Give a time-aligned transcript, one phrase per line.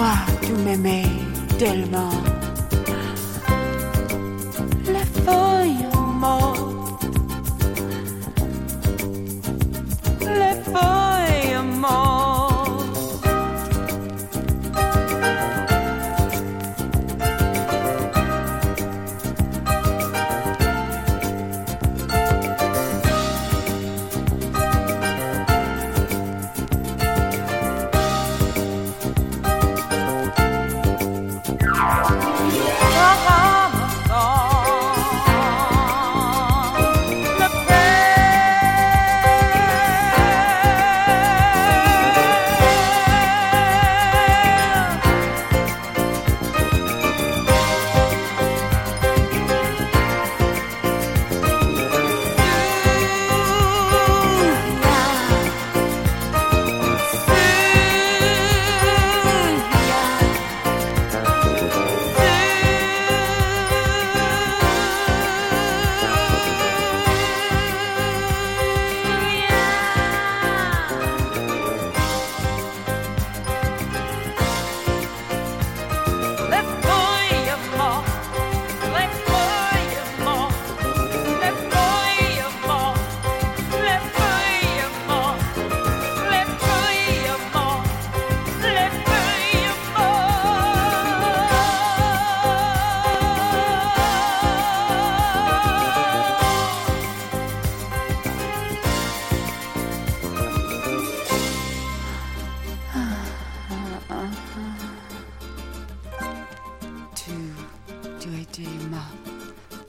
[0.00, 1.04] toi, tu m'aimais
[1.58, 2.10] tellement.
[4.86, 5.84] La feuille
[6.18, 6.79] morte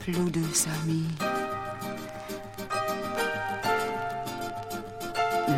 [0.08, 1.04] l'eau de Samy.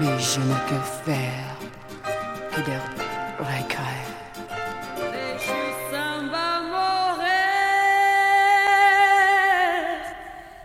[0.01, 1.57] Mais je n'ai que faire
[2.53, 2.79] que des
[3.39, 4.15] regrets.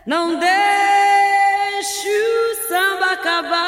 [0.05, 3.59] Não deixe o samba acabar.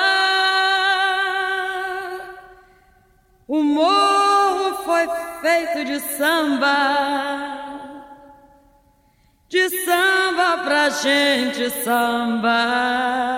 [3.47, 5.07] O morro foi
[5.41, 7.50] feito de samba.
[11.01, 13.30] Change to somebody.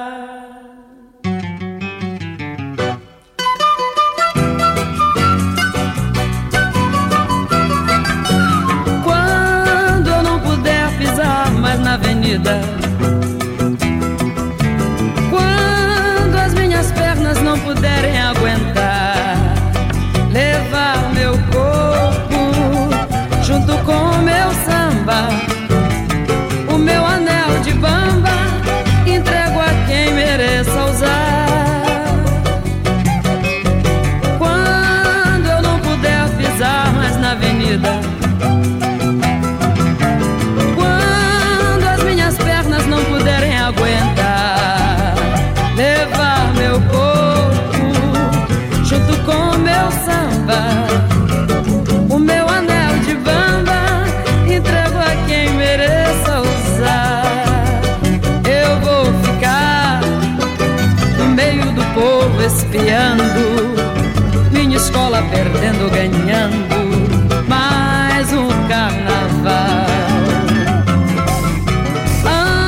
[64.51, 69.87] minha escola perdendo, ganhando, mais um carnaval.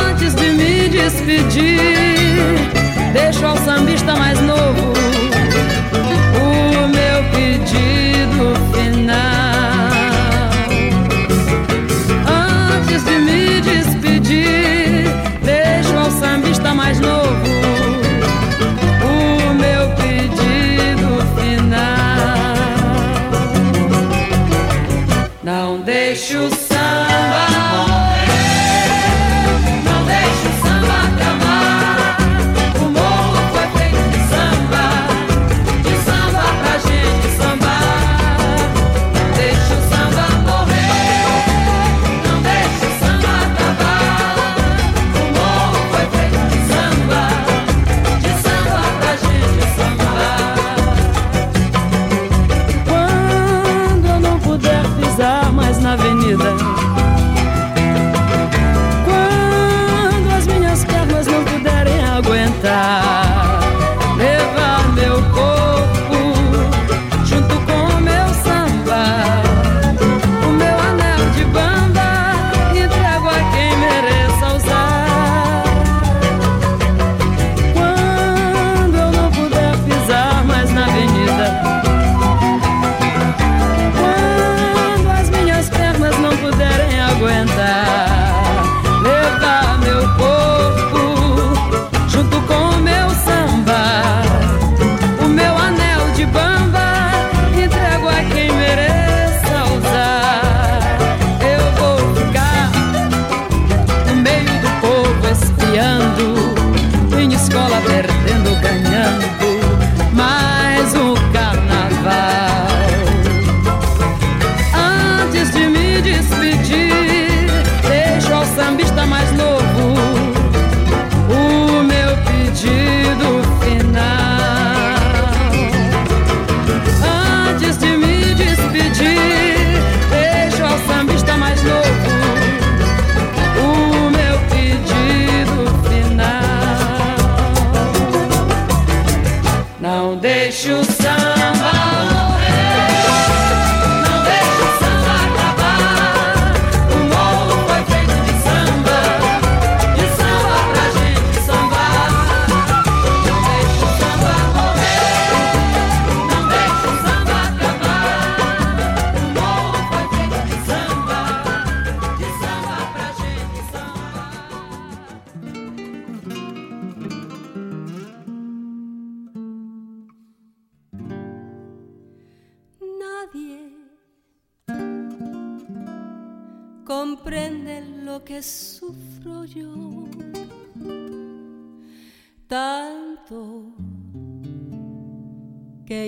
[0.10, 1.80] Antes de me despedir,
[3.14, 4.94] deixo ao sambista mais novo
[6.42, 9.16] o meu pedido final.
[12.78, 14.65] Antes de me despedir,
[26.26, 27.15] deixa o.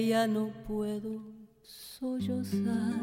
[0.05, 1.21] ya no puedo
[1.61, 2.93] sollozar.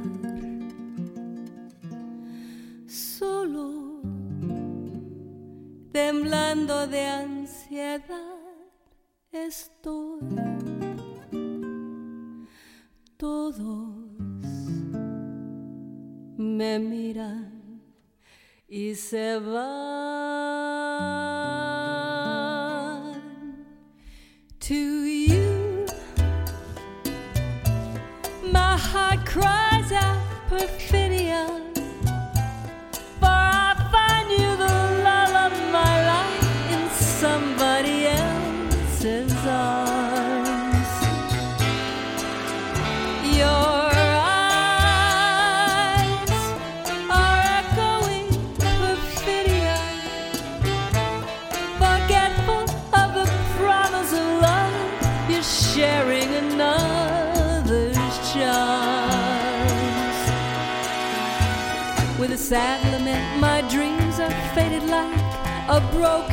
[2.86, 4.02] Solo
[5.92, 8.38] temblando de ansiedad
[9.32, 10.20] estoy.
[13.16, 13.96] Todos
[16.36, 17.80] me miran
[18.68, 20.53] y se van.
[30.58, 30.83] perfect.
[65.66, 66.23] a broken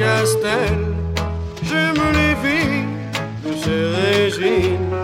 [0.00, 0.78] Castel,
[1.62, 2.86] je me méfie
[3.44, 4.94] de ces régimes,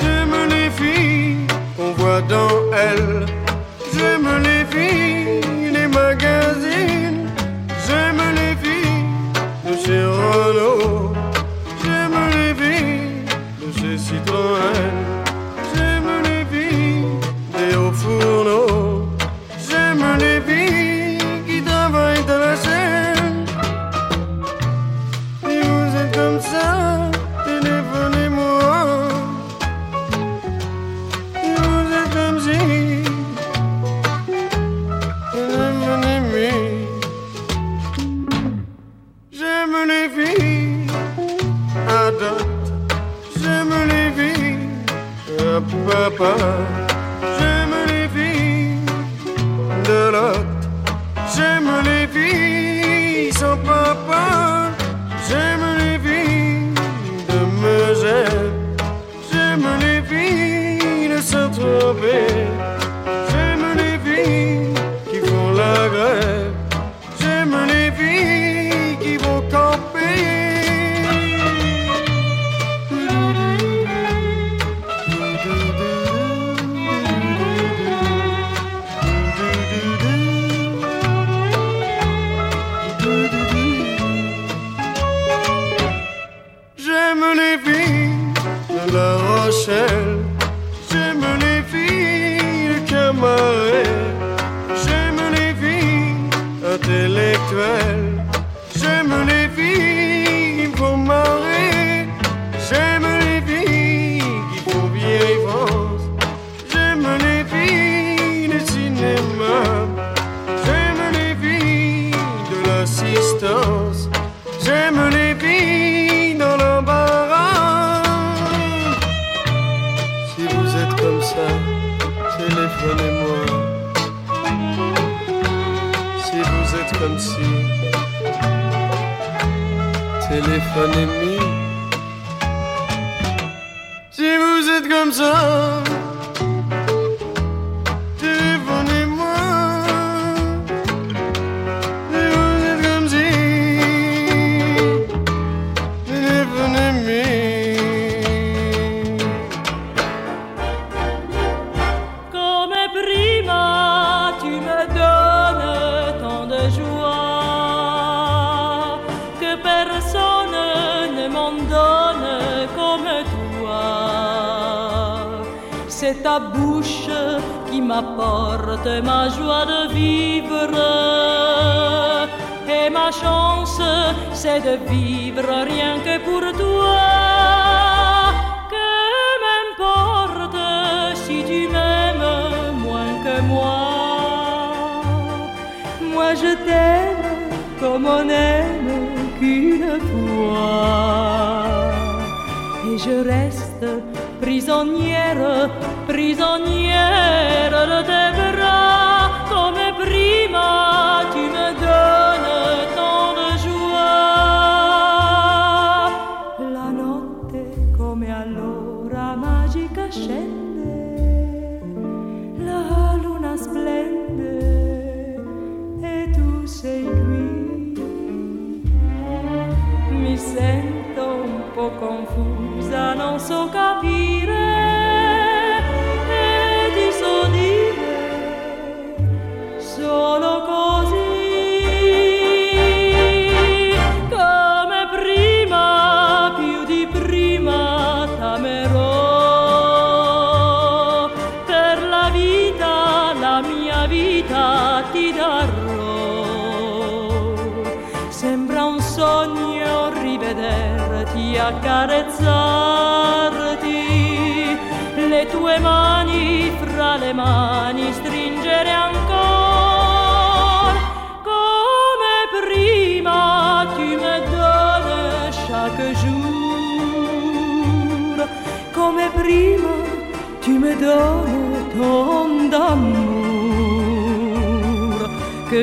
[0.00, 3.26] je me méfie qu'on voit dans elle.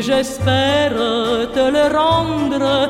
[0.02, 0.94] J'espère
[1.54, 2.90] te le rendre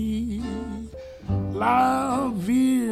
[1.61, 2.89] la vie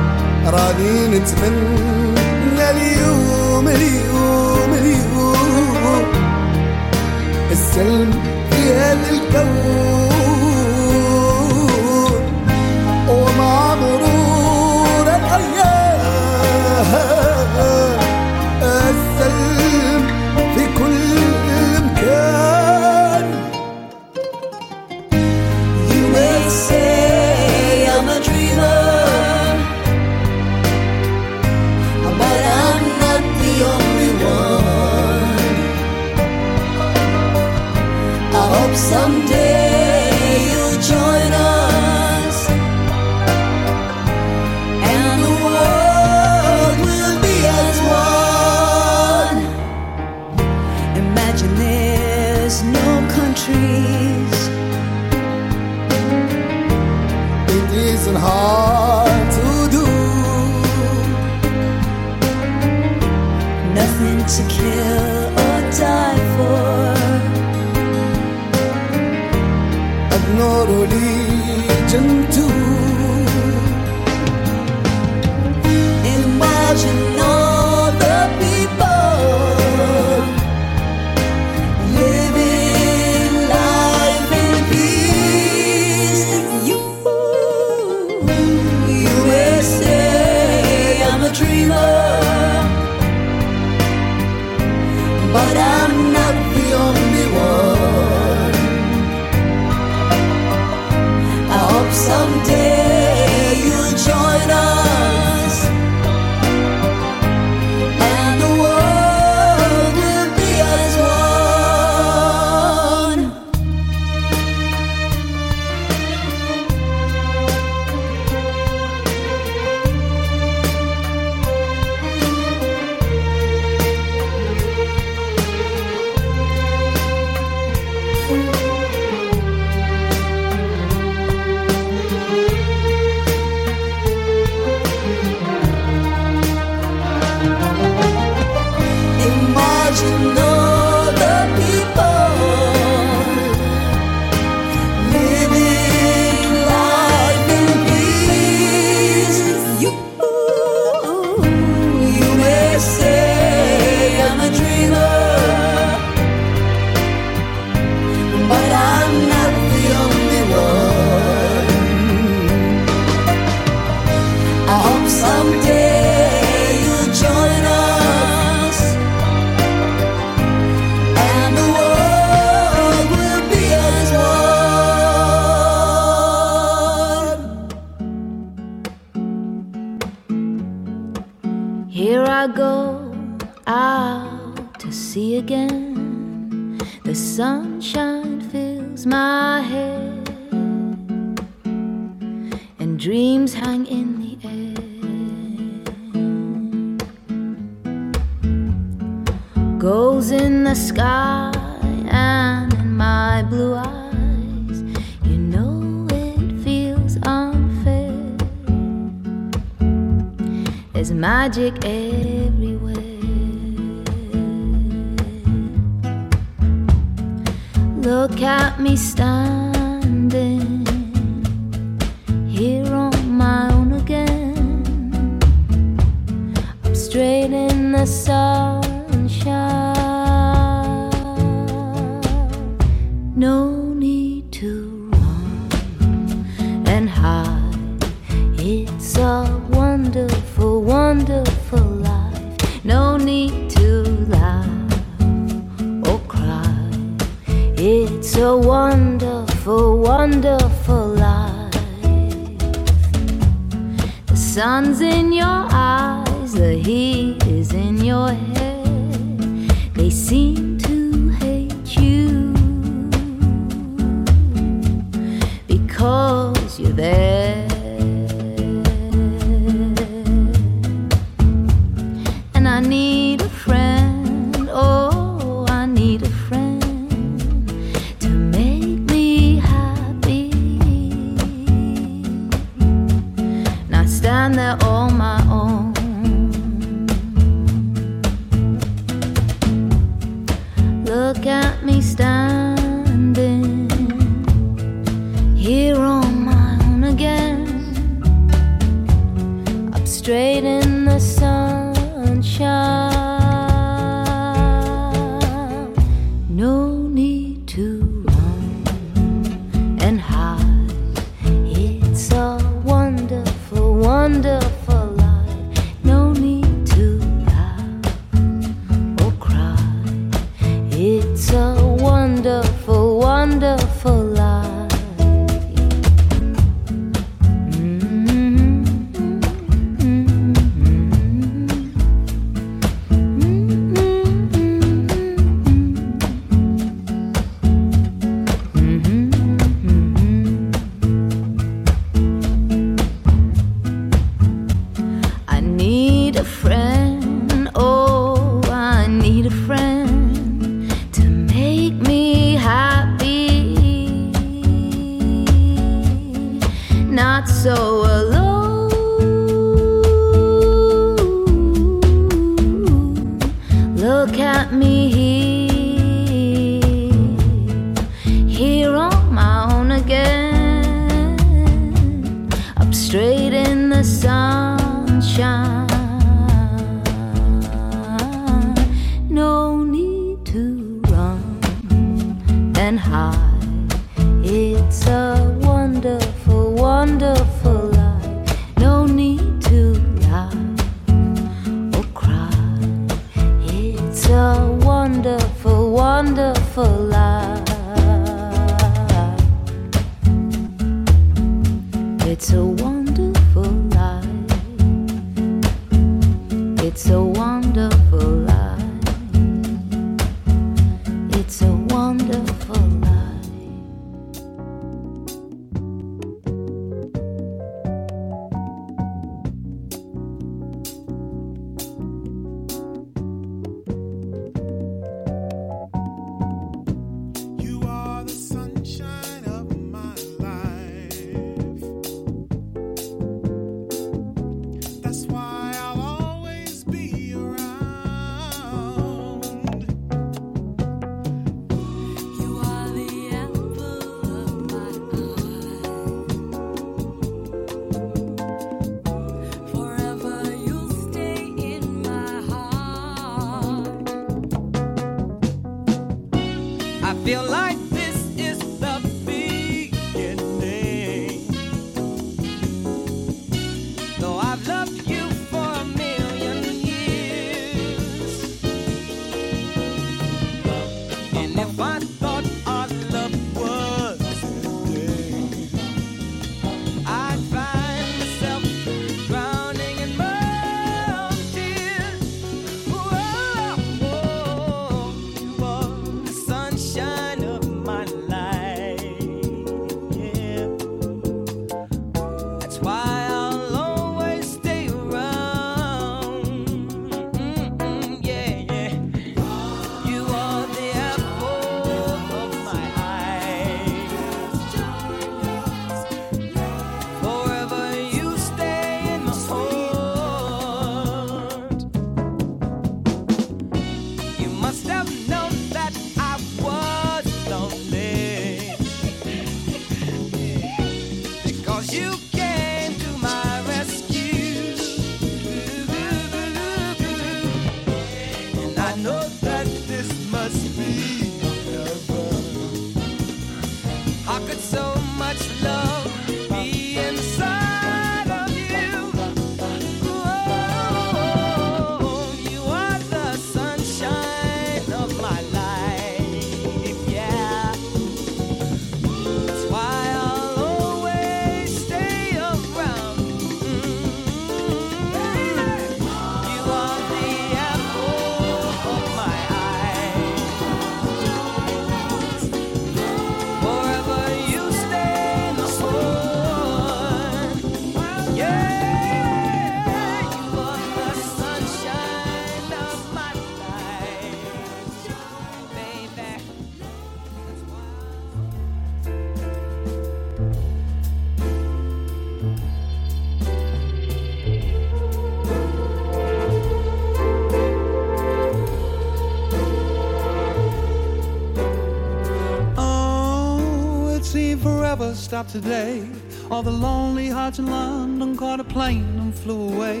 [595.34, 596.08] stop today.
[596.48, 600.00] All the lonely hearts in London caught a plane and flew away.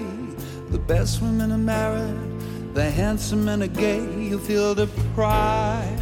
[0.70, 2.16] The best women are married,
[2.72, 4.04] the handsome men are gay.
[4.30, 5.98] You feel the pride.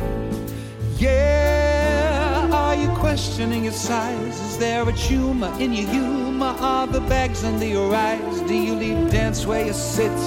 [0.98, 4.38] Yeah, are you questioning your size?
[4.48, 6.54] Is there a tumor in your humor?
[6.60, 8.40] Are the bags under your eyes?
[8.42, 10.18] Do you leave dance where you sit?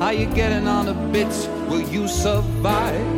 [0.00, 1.32] Are you getting on a bit?
[1.68, 3.10] Will you survive?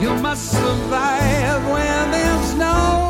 [0.00, 3.09] You must survive when there's no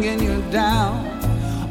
[0.00, 1.06] bringing you down.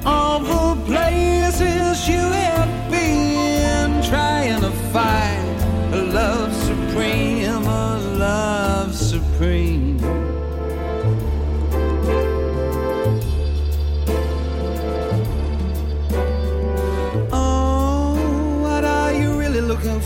[0.05, 10.26] All the places you have been trying to find a love supreme, a love supreme.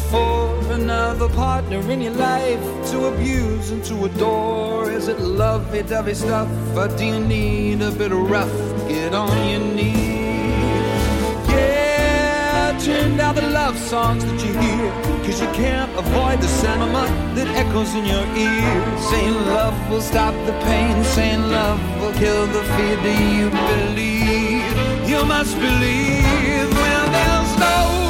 [0.09, 0.49] For?
[0.71, 4.89] Another partner in your life to abuse and to adore?
[4.89, 8.51] Is it lovey dovey stuff, or do you need a bit of rough?
[8.87, 9.95] Get on your knees.
[11.49, 14.91] Yeah, turn down the love songs that you hear,
[15.25, 18.97] cause you can't avoid the sentiment that echoes in your ear.
[19.09, 22.95] Saying love will stop the pain, saying love will kill the fear.
[23.03, 25.09] Do you believe?
[25.09, 28.00] You must believe when there's no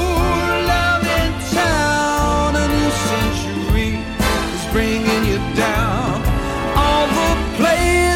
[5.32, 6.22] you down.
[6.76, 8.11] All the places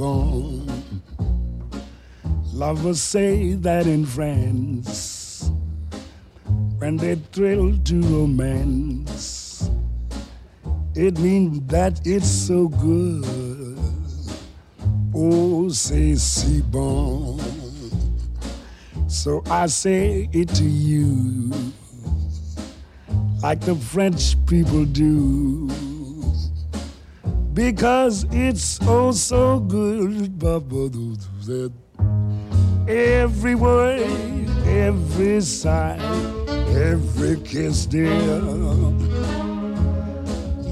[0.00, 0.66] bon.
[2.54, 5.50] Lovers say that in France,
[6.78, 9.70] when they thrill to romance,
[10.94, 13.78] it means that it's so good.
[15.14, 17.38] Oh, C'est si bon.
[19.06, 21.52] So I say it to you,
[23.42, 25.68] like the French people do
[27.60, 30.32] because it's oh so good.
[32.88, 34.00] Every word,
[34.66, 35.98] every sigh,
[36.70, 38.40] every kiss, dear,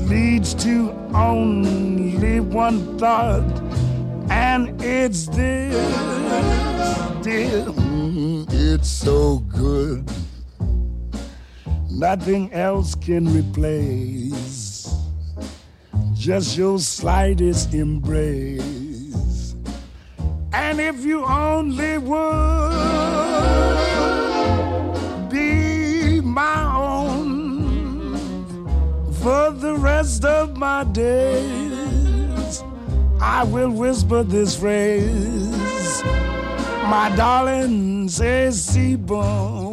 [0.08, 3.52] leads to only one thought,
[4.30, 5.76] and it's this,
[7.22, 7.66] dear.
[8.48, 10.10] It's so good.
[11.90, 14.67] Nothing else can replace
[16.28, 19.54] just your slightest embrace.
[20.52, 22.18] And if you only would
[25.30, 28.18] be my own
[29.22, 32.62] for the rest of my days,
[33.22, 36.02] I will whisper this phrase.
[36.90, 39.67] My darling, C'est si bon.